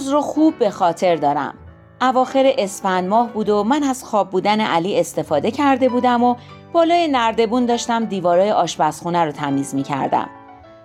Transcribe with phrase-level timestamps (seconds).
[0.00, 1.54] روز رو خوب به خاطر دارم.
[2.00, 6.36] اواخر اسفند ماه بود و من از خواب بودن علی استفاده کرده بودم و
[6.72, 10.28] بالای نردبون داشتم دیوارای آشپزخونه رو تمیز می کردم.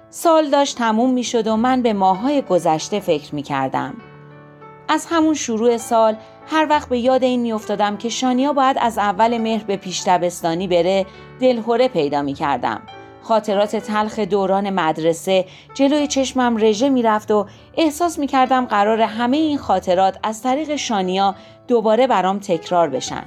[0.10, 3.94] سال داشت تموم می شد و من به ماهای گذشته فکر می کردم.
[4.88, 6.16] از همون شروع سال
[6.48, 10.04] هر وقت به یاد این می افتادم که شانیا باید از اول مهر به پیش
[10.08, 11.06] دبستانی بره
[11.40, 12.82] دلهوره پیدا می کردم.
[13.26, 17.46] خاطرات تلخ دوران مدرسه جلوی چشمم رژه می‌رفت و
[17.78, 21.36] احساس می‌کردم قرار همه این خاطرات از طریق شانیا
[21.68, 23.24] دوباره برام تکرار بشن.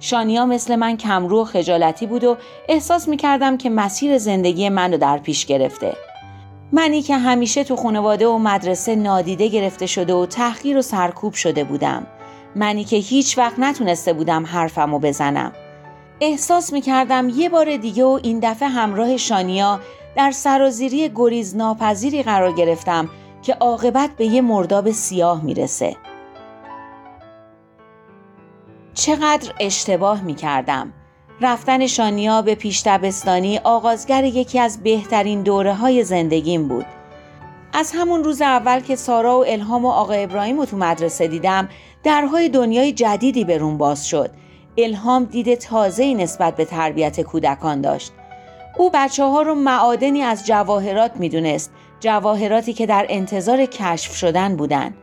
[0.00, 2.36] شانیا مثل من کمرو و خجالتی بود و
[2.68, 5.96] احساس می‌کردم که مسیر زندگی من رو در پیش گرفته.
[6.72, 11.64] منی که همیشه تو خانواده و مدرسه نادیده گرفته شده و تحقیر و سرکوب شده
[11.64, 12.06] بودم.
[12.56, 15.52] منی که هیچ وقت نتونسته بودم حرفمو بزنم.
[16.20, 19.80] احساس می کردم یه بار دیگه و این دفعه همراه شانیا
[20.16, 23.10] در سرازیری گریز ناپذیری قرار گرفتم
[23.42, 25.96] که عاقبت به یه مرداب سیاه می‌رسه.
[28.94, 30.92] چقدر اشتباه می کردم.
[31.40, 36.86] رفتن شانیا به پیش دبستانی آغازگر یکی از بهترین دوره های زندگیم بود.
[37.72, 41.68] از همون روز اول که سارا و الهام و آقا ابراهیم رو تو مدرسه دیدم
[42.04, 44.30] درهای دنیای جدیدی به روم باز شد
[44.78, 48.12] الهام دید تازه نسبت به تربیت کودکان داشت.
[48.78, 51.70] او بچه ها رو معادنی از جواهرات می‌دونست
[52.00, 54.94] جواهراتی که در انتظار کشف شدن بودند.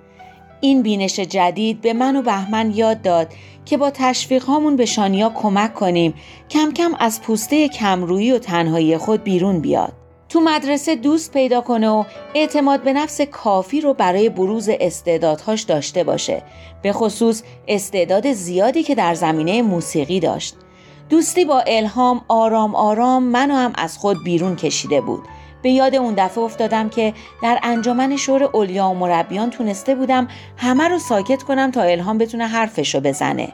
[0.62, 3.34] این بینش جدید به من و بهمن یاد داد
[3.66, 6.14] که با تشویق هامون به شانیا کمک کنیم
[6.50, 10.01] کم کم از پوسته کمرویی و تنهایی خود بیرون بیاد.
[10.32, 12.04] تو مدرسه دوست پیدا کنه و
[12.36, 16.44] اعتماد به نفس کافی رو برای بروز استعدادهاش داشته باشه.
[16.82, 20.56] به خصوص استعداد زیادی که در زمینه موسیقی داشت.
[21.10, 25.24] دوستی با الهام آرام آرام منو هم از خود بیرون کشیده بود.
[25.62, 30.28] به یاد اون دفعه افتادم که در انجمن شور اولیا و مربیان تونسته بودم
[30.58, 33.54] همه رو ساکت کنم تا الهام بتونه حرفشو بزنه.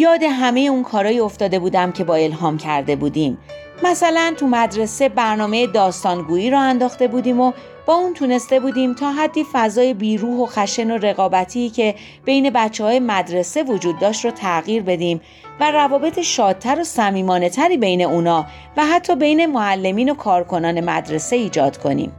[0.00, 3.38] یاد همه اون کارایی افتاده بودم که با الهام کرده بودیم
[3.82, 7.52] مثلا تو مدرسه برنامه داستانگویی را انداخته بودیم و
[7.86, 11.94] با اون تونسته بودیم تا حدی فضای بیروح و خشن و رقابتی که
[12.24, 15.20] بین بچه های مدرسه وجود داشت رو تغییر بدیم
[15.60, 21.36] و روابط شادتر و صمیمانه تری بین اونا و حتی بین معلمین و کارکنان مدرسه
[21.36, 22.12] ایجاد کنیم.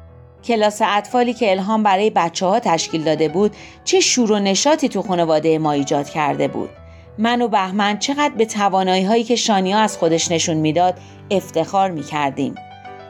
[0.44, 5.02] کلاس اطفالی که الهام برای بچه ها تشکیل داده بود چه شور و نشاطی تو
[5.02, 6.70] خانواده ما ایجاد کرده بود.
[7.18, 10.98] من و بهمن چقدر به توانایی هایی که شانیا از خودش نشون می‌داد
[11.32, 12.56] افتخار می کردیم.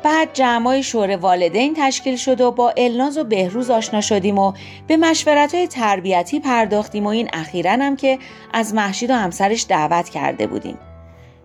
[0.03, 4.53] بعد جمعای شور والدین تشکیل شد و با الناز و بهروز آشنا شدیم و
[4.87, 8.19] به مشورت های تربیتی پرداختیم و این اخیرا هم که
[8.53, 10.77] از محشید و همسرش دعوت کرده بودیم.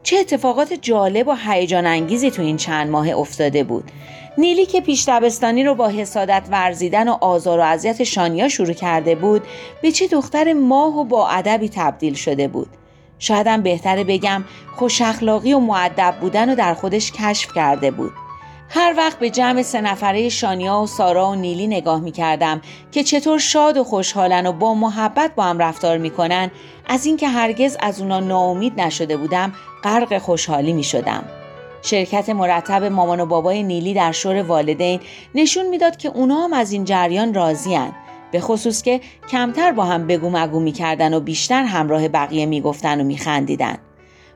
[0.02, 3.90] چه اتفاقات جالب و هیجان انگیزی تو این چند ماه افتاده بود.
[4.38, 9.14] نیلی که پیش دبستانی رو با حسادت ورزیدن و آزار و اذیت شانیا شروع کرده
[9.14, 9.42] بود
[9.82, 12.68] به چه دختر ماه و با ادبی تبدیل شده بود.
[13.18, 14.44] شایدم بهتره بگم
[14.76, 18.12] خوش اخلاقی و معدب بودن و در خودش کشف کرده بود.
[18.68, 22.60] هر وقت به جمع سه نفره شانیا و سارا و نیلی نگاه می کردم
[22.92, 26.50] که چطور شاد و خوشحالن و با محبت با هم رفتار می‌کنن
[26.86, 29.52] از اینکه هرگز از اونا ناامید نشده بودم
[29.84, 31.24] غرق خوشحالی می شدم.
[31.84, 35.00] شرکت مرتب مامان و بابای نیلی در شور والدین
[35.34, 37.92] نشون می‌داد که اونا هم از این جریان راضیان
[38.32, 39.00] به خصوص که
[39.30, 43.78] کمتر با هم بگو مگو می‌کردن و بیشتر همراه بقیه می‌گفتن و میخندیدن.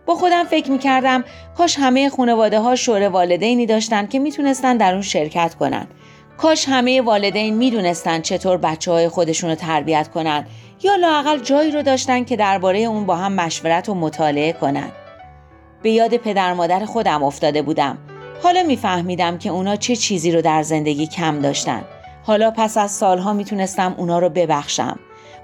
[0.06, 1.24] با خودم فکر می‌کردم
[1.56, 5.86] کاش همه خانواده ها شور والدینی داشتن که می‌تونستن در اون شرکت کنن.
[6.36, 10.46] کاش همه والدین می‌دونستن چطور بچه های خودشون رو تربیت کنن
[10.82, 14.88] یا لاقل جایی رو داشتن که درباره اون با هم مشورت و مطالعه کنن.
[15.82, 17.98] به یاد پدر مادر خودم افتاده بودم.
[18.42, 21.84] حالا میفهمیدم که اونا چه چیزی رو در زندگی کم داشتن.
[22.22, 24.98] حالا پس از سالها می‌تونستم اونا رو ببخشم.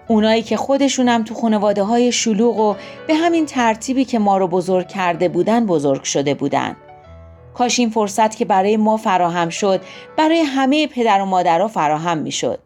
[0.08, 2.74] اونایی که خودشونم تو خانواده های شلوغ و
[3.06, 6.76] به همین ترتیبی که ما رو بزرگ کرده بودن بزرگ شده بودن.
[7.54, 9.80] کاش این فرصت که برای ما فراهم شد
[10.16, 12.58] برای همه پدر و مادرها فراهم می‌شد.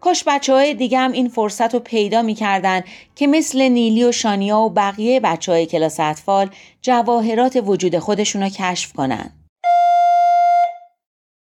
[0.00, 2.82] کاش بچه های دیگه هم این فرصت رو پیدا می‌کردن
[3.14, 6.50] که مثل نیلی و شانیا و بقیه بچه های کلاس اطفال
[6.82, 9.32] جواهرات وجود خودشون رو کشف کنن.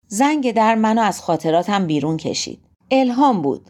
[0.08, 2.60] زنگ در منو از خاطراتم بیرون کشید.
[2.92, 3.70] الهام بود.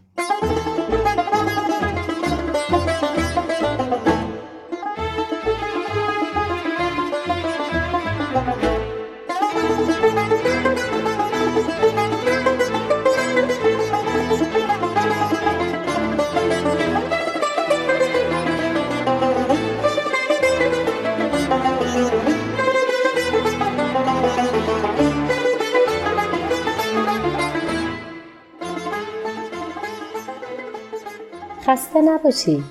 [31.93, 32.63] خسته نباشی.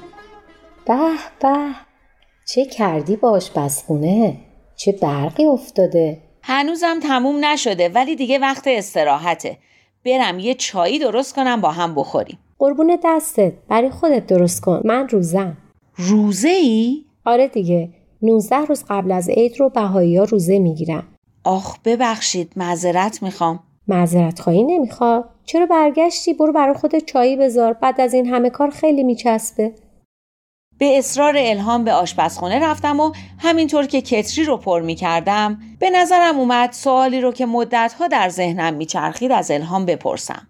[0.86, 0.94] به
[1.40, 1.74] به.
[2.48, 4.36] چه کردی با آشپزخونه
[4.76, 9.58] چه برقی افتاده؟ هنوزم تموم نشده ولی دیگه وقت استراحته.
[10.04, 12.38] برم یه چایی درست کنم با هم بخوریم.
[12.58, 13.52] قربون دستت.
[13.68, 14.82] برای خودت درست کن.
[14.84, 15.56] من روزم.
[15.96, 17.88] روزه ای؟ آره دیگه.
[18.22, 21.08] 19 روز قبل از عید رو بهایی ها روزه می‌گیرم
[21.44, 22.52] آخ ببخشید.
[22.56, 23.60] معذرت می‌خوام.
[23.88, 28.70] معذرت خواهی نمی‌خواد چرا برگشتی برو برای خودت چایی بذار بعد از این همه کار
[28.70, 29.74] خیلی میچسبه
[30.78, 35.90] به اصرار الهام به آشپزخونه رفتم و همینطور که کتری رو پر می کردم به
[35.90, 40.48] نظرم اومد سوالی رو که مدتها در ذهنم میچرخید از الهام بپرسم.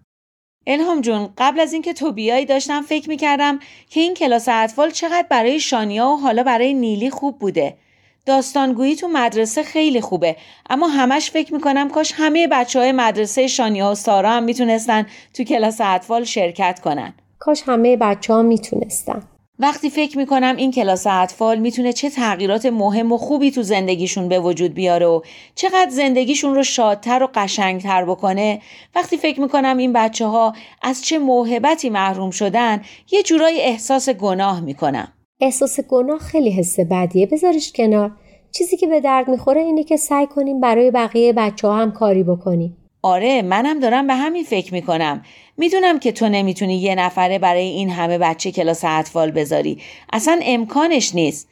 [0.67, 3.59] الهام جون قبل از اینکه تو بیایی داشتم فکر می کردم
[3.89, 7.77] که این کلاس اطفال چقدر برای شانیا و حالا برای نیلی خوب بوده.
[8.25, 10.35] داستانگویی تو مدرسه خیلی خوبه
[10.69, 15.43] اما همش فکر می‌کنم کاش همه بچه های مدرسه شانیا و سارا هم می‌تونستن تو
[15.43, 17.13] کلاس اطفال شرکت کنن.
[17.39, 19.23] کاش همه بچه ها می‌تونستن.
[19.59, 24.39] وقتی فکر می‌کنم این کلاس اطفال می‌تونه چه تغییرات مهم و خوبی تو زندگیشون به
[24.39, 25.21] وجود بیاره و
[25.55, 28.61] چقدر زندگیشون رو شادتر و قشنگتر بکنه
[28.95, 32.81] وقتی فکر می‌کنم این بچه ها از چه موهبتی محروم شدن
[33.11, 35.13] یه جورایی احساس گناه می‌کنم
[35.43, 37.25] احساس گناه خیلی حس بدیه.
[37.25, 38.11] بذارش کنار.
[38.51, 42.23] چیزی که به درد می‌خوره اینه که سعی کنیم برای بقیه بچه ها هم کاری
[42.23, 42.77] بکنیم.
[43.01, 45.23] آره منم دارم به همین فکر می‌کنم.
[45.57, 49.77] می‌دونم که تو نمی‌تونی یه نفره برای این همه بچه کلاس اطفال بذاری.
[50.13, 51.49] اصلا امکانش نیست.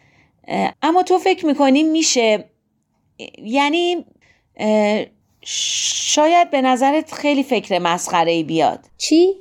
[0.82, 2.46] اما تو فکر می‌کنی میشه؟
[3.44, 4.06] یعنی
[5.42, 8.80] شاید به نظرت خیلی فکر مسخره بیاد.
[8.98, 9.34] چی؟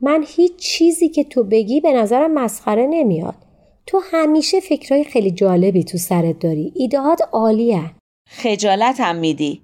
[0.00, 3.43] من هیچ چیزی که تو بگی به نظرم مسخره نمیاد.
[3.86, 6.72] تو همیشه فکرهای خیلی جالبی تو سرت داری.
[6.76, 7.90] ایدهات عالیه.
[8.28, 9.62] خجالت هم میدی.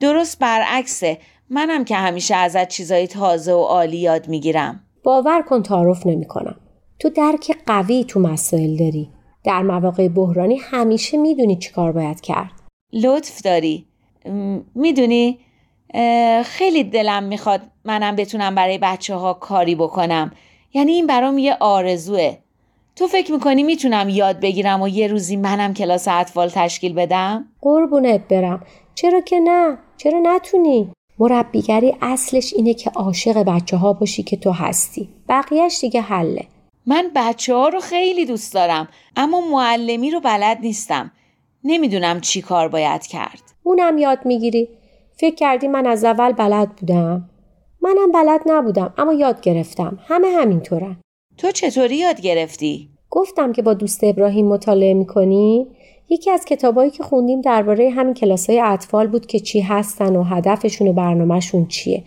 [0.00, 1.18] درست برعکسه.
[1.50, 4.84] منم که همیشه ازت چیزای تازه و عالی یاد می‌گیرم.
[5.02, 6.56] باور کن تعارف نمی‌کنم.
[6.98, 9.10] تو درک قوی تو مسائل داری.
[9.44, 12.50] در مواقع بحرانی همیشه می‌دونی چیکار باید کرد.
[12.92, 13.86] لطف داری.
[14.74, 15.38] می‌دونی
[16.44, 20.32] خیلی دلم می‌خواد منم بتونم برای بچه ها کاری بکنم.
[20.74, 22.36] یعنی این برام یه آرزوه.
[22.96, 28.28] تو فکر می‌کنی می‌تونم یاد بگیرم و یه روزی منم کلاس اطفال تشکیل بدم؟ قربونت
[28.28, 28.62] برم.
[28.94, 34.50] چرا که نه؟ چرا نتونی؟ مربیگری اصلش اینه که عاشق بچه ها باشی که تو
[34.50, 35.08] هستی.
[35.28, 36.46] بقیهش دیگه حله.
[36.86, 41.10] من بچه ها رو خیلی دوست دارم اما معلمی رو بلد نیستم.
[41.64, 43.42] نمی‌دونم چی کار باید کرد.
[43.62, 44.68] اونم یاد می‌گیری.
[45.16, 47.30] فکر کردی من از اول بلد بودم.
[47.82, 49.98] منم بلد نبودم اما یاد گرفتم.
[50.08, 50.96] همه همینطورن.
[51.38, 55.66] تو چطوری یاد گرفتی؟ گفتم که با دوست ابراهیم مطالعه می‌کنی
[56.08, 60.88] یکی از کتابایی که خوندیم درباره همین کلاسای اطفال بود که چی هستن و هدفشون
[60.88, 62.02] و برنامهشون چیه.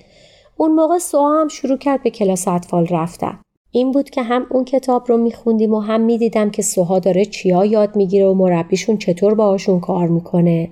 [0.57, 3.39] اون موقع سوها هم شروع کرد به کلاس اطفال رفتن.
[3.71, 7.65] این بود که هم اون کتاب رو میخوندیم و هم می‌دیدم که سوها داره چیا
[7.65, 10.69] یاد می‌گیره و مربیشون چطور باهاشون کار می‌کنه.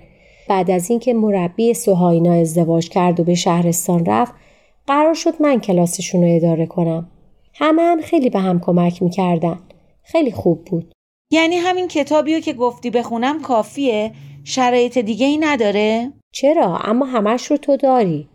[0.50, 4.34] بعد از اینکه مربی سوها اینا ازدواج کرد و به شهرستان رفت
[4.88, 7.08] قرار شد من کلاسشون رو اداره کنم.
[7.56, 9.60] همه هم خیلی به هم کمک می‌کردن.
[10.04, 10.92] خیلی خوب بود.
[11.32, 14.12] یعنی همین کتابی که گفتی بخونم کافیه؟
[14.44, 18.30] شرایط دیگه ای نداره؟ چرا؟ اما همش رو تو داری.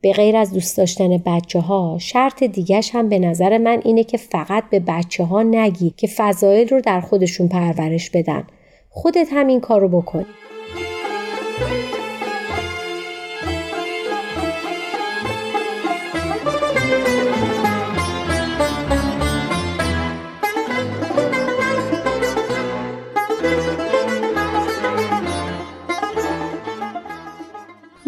[0.00, 4.16] به غیر از دوست داشتن بچه ها شرط دیگهش هم به نظر من اینه که
[4.16, 8.46] فقط به بچه ها نگی که فضایل رو در خودشون پرورش بدن.
[8.88, 10.26] خودت همین کار رو بکنی.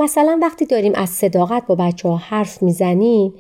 [0.05, 3.35] مثلا وقتی داریم از صداقت با بچه ها حرف می‌زنیم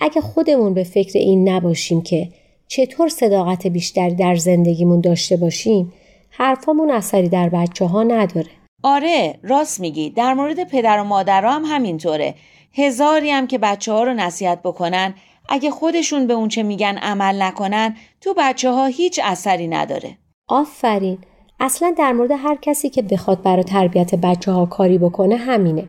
[0.00, 2.28] اگه خودمون به فکر این نباشیم که
[2.68, 5.92] چطور صداقت بیشتری در زندگیمون داشته باشیم
[6.30, 8.50] حرفامون اثری در بچه ها نداره.
[8.82, 10.10] آره راست میگی.
[10.10, 12.34] در مورد پدر و مادرها هم همینطوره.
[12.72, 15.14] هزاری هم که بچه ها رو نصیحت بکنن
[15.48, 20.18] اگه خودشون به اونچه میگن عمل نکنن تو بچه ها هیچ اثری نداره.
[20.48, 21.18] آفرین.
[21.60, 25.86] اصلا در مورد هر کسی که بخواد برای تربیت بچه ها کاری بکنه همینه.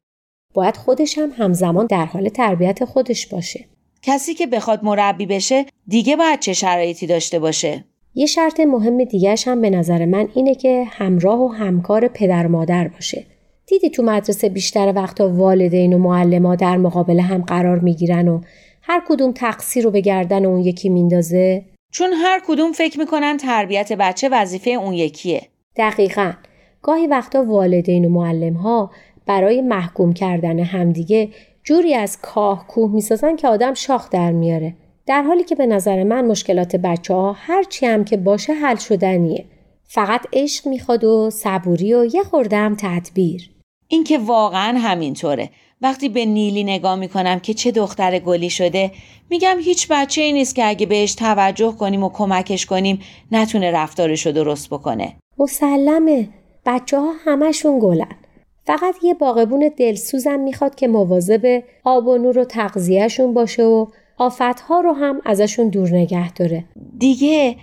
[0.53, 3.65] باید خودش هم همزمان در حال تربیت خودش باشه.
[4.01, 7.83] کسی که بخواد مربی بشه دیگه باید چه شرایطی داشته باشه؟
[8.15, 12.87] یه شرط مهم دیگهش هم به نظر من اینه که همراه و همکار پدر مادر
[12.87, 13.25] باشه.
[13.67, 18.41] دیدی تو مدرسه بیشتر وقتا والدین و معلما در مقابل هم قرار می‌گیرن و
[18.81, 23.93] هر کدوم تقصیر رو به گردن اون یکی میندازه؟ چون هر کدوم فکر می‌کنن تربیت
[23.93, 25.41] بچه وظیفه اون یکیه.
[25.75, 26.33] دقیقا.
[26.81, 28.91] گاهی وقتا والدین و معلم ها
[29.25, 31.29] برای محکوم کردن همدیگه
[31.63, 34.73] جوری از کاه کوه می‌سازن که آدم شاخ در میاره.
[35.05, 39.45] در حالی که به نظر من مشکلات بچه ها هرچی هم که باشه حل شدنیه.
[39.83, 43.49] فقط عشق می‌خواد و صبوری و یه خوردم تدبیر.
[43.87, 45.49] این که واقعا همینطوره.
[45.81, 48.91] وقتی به نیلی نگاه می‌کنم که چه دختر گلی شده
[49.29, 52.99] میگم هیچ بچه ای نیست که اگه بهش توجه کنیم و کمکش کنیم
[53.31, 55.15] نتونه رفتارشو درست بکنه.
[55.37, 56.29] مسلمه.
[56.65, 58.15] بچه ها همشون گلن.
[58.65, 63.85] فقط یه باغبون دلسوزم می‌خواد که مواظب آب و نور و تغذیهشون باشه و
[64.17, 66.65] آفتها رو هم ازشون دور نگه داره
[66.97, 67.55] دیگه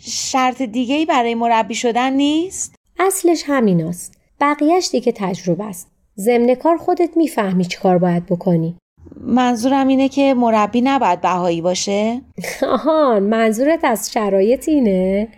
[0.00, 6.76] شرط دیگه ای برای مربی شدن نیست؟ اصلش همیناست بقیهش دیگه تجربه است ضمن کار
[6.76, 8.76] خودت می‌فهمی چی کار باید بکنی
[9.20, 12.20] منظورم اینه که مربی نباید بهایی باشه؟
[12.74, 15.28] آهان منظورت از شرایط اینه؟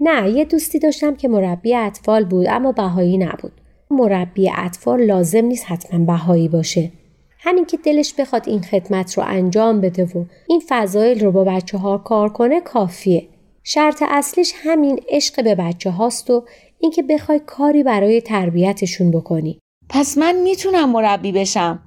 [0.00, 3.52] نه یه دوستی داشتم که مربی اطفال بود اما بهایی نبود.
[3.90, 6.92] مربی اطفال لازم نیست حتما بهایی باشه.
[7.38, 11.78] همین که دلش بخواد این خدمت رو انجام بده و این فضایل رو با بچه
[11.78, 13.28] ها کار کنه کافیه.
[13.62, 16.44] شرط اصلیش همین عشق به بچه هاست و
[16.78, 19.58] اینکه بخوای کاری برای تربیتشون بکنی.
[19.88, 21.82] پس من می‌تونم مربی بشم؟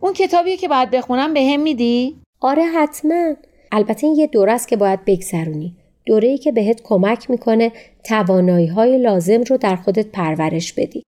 [0.00, 3.34] اون کتابیه که باید بخونم به هم میدی؟ آره حتما.
[3.72, 5.76] البته این یه دوره است که باید بگذرونی.
[6.06, 7.72] دوره ای که بهت کمک می‌کنه
[8.04, 11.02] توانایی های لازم رو در خودت پرورش بدی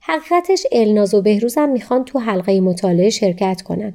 [0.00, 3.94] حقیقتش الناز و بهروزم می‌خوان تو حلقه مطالعه شرکت کنن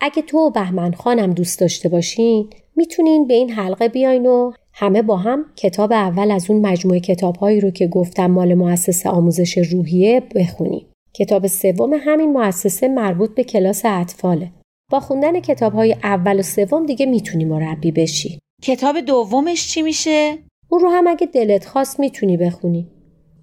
[0.00, 5.02] اگه تو و بهمن خانم دوست داشته باشین می‌تونین به این حلقه بیاین و همه
[5.02, 10.22] با هم کتاب اول از اون مجموعه کتابهایی رو که گفتم مال مؤسسه آموزش روحیه
[10.34, 10.86] بخونیم.
[11.14, 14.50] کتاب سوم همین مؤسسه مربوط به کلاس اطفاله.
[14.90, 18.38] با خوندن کتاب های اول و سوم دیگه می‌تونی مربی بشی.
[18.66, 22.88] کتاب دومش چی میشه؟ اون رو هم اگه دلت خواست می‌تونی بخونی.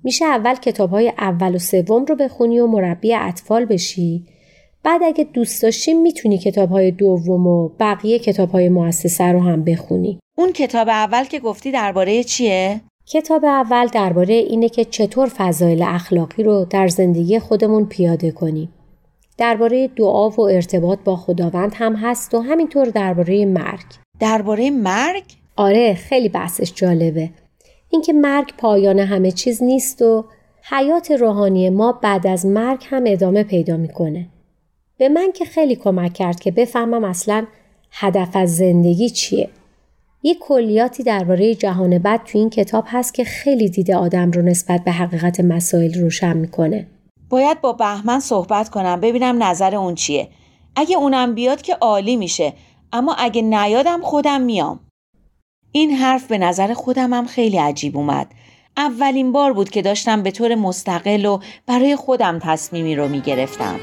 [0.04, 4.26] میشه اول کتاب های اول و سوم رو بخونی و مربی اطفال بشی.
[4.84, 9.64] بعد اگه دوست داشتی می‌تونی کتاب های دوم و بقیه کتاب های مؤسسه رو هم
[9.64, 10.20] بخونی.
[10.38, 16.44] اون کتاب اول که گفتی درباره چیه؟ کتاب اول درباره اینه که چطور فضایل اخلاقی
[16.44, 18.74] رو در زندگی خودمون پیاده کنیم.
[19.38, 23.86] درباره دعا و ارتباط با خداوند هم هست و همینطور درباره مرگ.
[24.22, 25.24] درباره مرگ؟
[25.56, 27.30] آره خیلی بحثش جالبه.
[27.90, 30.26] اینکه مرگ پایان همه چیز نیست و
[30.70, 34.28] حیات روحانی ما بعد از مرگ هم ادامه پیدا می‌کنه.
[34.98, 37.46] به من که خیلی کمک کرد که بفهمم اصلا
[37.92, 39.50] هدف از زندگی چیه.
[40.24, 44.84] یه کلیاتی درباره جهان بد تو این کتاب هست که خیلی دیده آدم رو نسبت
[44.84, 46.88] به حقیقت مسائل روشن می‌کنه.
[47.30, 50.28] باید با بهمن صحبت کنم ببینم نظر اون چیه.
[50.76, 52.54] اگه اونم بیاد که عالی میشه
[52.94, 54.80] اما اگه نیادم خودم میام.
[55.72, 58.32] این حرف به نظر خودم هم خیلی عجیب اومد.
[58.78, 63.80] اولین بار بود که داشتم به طور مستقل و برای خودم تصمیمی رو می‌گرفتم.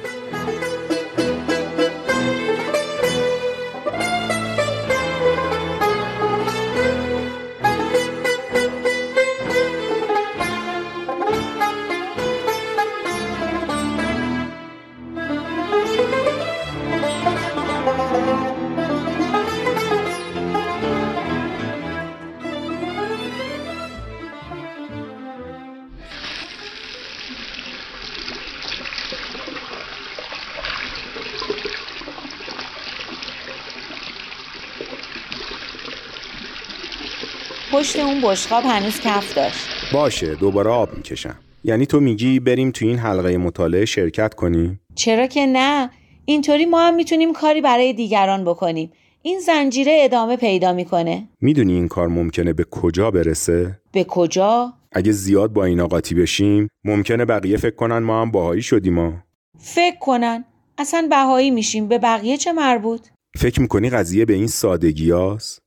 [37.73, 39.67] پشت اون بشقاب هنوز کف داشت.
[39.93, 41.37] باشه دوباره آب می‌کشم.
[41.65, 45.91] یعنی تو میگی بریم تو این حلقه مطالعه شرکت کنیم؟ چرا که نه.
[46.25, 48.93] اینطوری ما هم می‌تونیم کاری برای دیگران بکنیم.
[49.23, 51.29] این زنجیره ادامه پیدا می‌کنه.
[51.41, 56.69] می‌دونی این کار ممکنه به کجا برسه؟ به کجا؟ اگه زیاد با این قاطی بشیم
[56.85, 59.15] ممکنه بقیه فکر کنن ما هم باهایی شدیم ما
[59.59, 60.45] فکر کنن.
[60.79, 61.89] اصلا بهایی میشیم.
[61.89, 63.07] به بقیه چه مربوط؟
[63.37, 65.59] فکر می‌کنی قضیه به این سادگی هست؟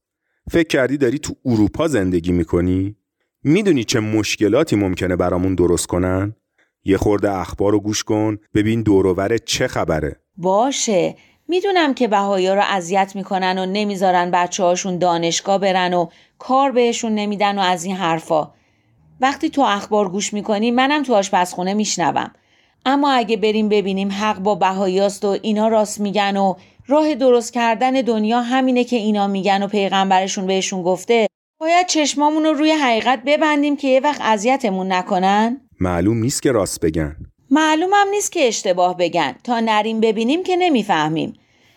[0.52, 2.96] فکر کردی داری تو اروپا زندگی می‌کنی؟
[3.44, 6.36] می‌دونی چه مشکلاتی ممکنه برامون درست کنن؟
[6.84, 11.16] یه خورده اخبار رو گوش کن ببین دوروور چه خبره باشه
[11.48, 16.08] می‌دونم که بهایا رو اذیت می‌کنن و نمی‌ذارن بچه هاشون دانشگاه برن و
[16.40, 18.52] کار بهشون نمیدن و از این حرفا
[19.22, 22.32] وقتی تو اخبار گوش می‌کنی منم تو آشپزخونه میشنوم
[22.86, 26.54] اما اگه بریم ببینیم حق با بهایاست و اینا راست میگن و
[26.92, 31.28] راه درست کردن دنیا همینه که اینا میگن و پیغمبرشون بهشون گفته.
[31.60, 36.80] باید چشمامون رو روی حقیقت ببندیم که یه وقت اذیتمون نکنن؟ معلوم نیست که راست
[36.80, 37.16] بگن.
[37.52, 39.36] معلومم نیست که اشتباه بگن.
[39.44, 41.34] تا نریم ببینیم که نمی‌فهمیم.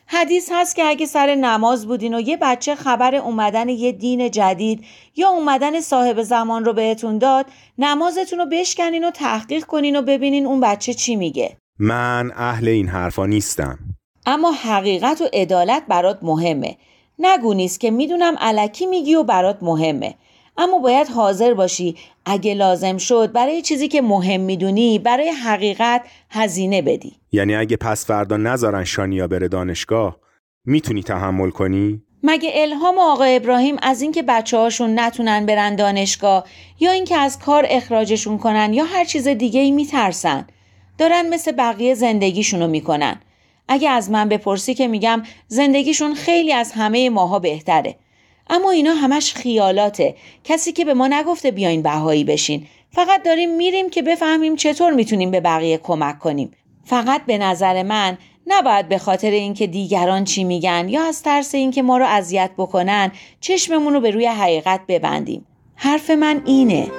[0.07, 4.85] حدیث هست که اگه سر نماز بودین و یه بچه خبر اومدن یه دین جدید
[5.17, 7.47] یا اومدن صاحب زمان رو بهتون داد
[7.79, 11.57] نمازتون رو بشکنین و تحقیق کنین و ببینین اون بچه چی میگه.
[11.79, 13.79] من اهل این حرفا نیستم.
[14.27, 16.77] اما حقیقت و عدالت برات مهمه.
[17.19, 20.15] نگو نیست که می‌دونم علکی میگی و برات مهمه.
[20.59, 26.83] اما باید حاضر باشی اگه لازم شد برای چیزی که مهم می‌دونی برای حقیقت هزینه
[26.83, 27.13] بدی.
[27.33, 30.17] یعنی اگه پس فردا نذارن شانیا بره دانشگاه
[30.65, 36.45] می‌تونی تحمل کنی؟ مگه الهام آقا ابراهیم از اینکه بچه هاشون نتونن برن دانشگاه
[36.81, 40.47] یا اینکه از کار اخراجشون کنن یا هر چیز دیگه ای میترسن؟
[40.99, 43.21] دارن مثل بقیه زندگیشونو می‌کنن.
[43.69, 47.97] اگه از من بپرسی که میگم زندگیشون خیلی از همه ماها بهتره.
[48.51, 50.15] اما اینا همش خیالاته.
[50.45, 52.67] کسی که به ما نگفته بیاین بهایی بشین.
[52.93, 56.51] فقط داریم میریم که بفهمیم چطور می‌تونیم به بقیه کمک کنیم.
[56.85, 61.83] فقط به نظر من نباید به خاطر اینکه دیگران چی میگن یا از ترس اینکه
[61.83, 65.47] ما رو اذیت بکنن چشممون رو به روی حقیقت ببندیم.
[65.75, 66.91] حرف من اینه.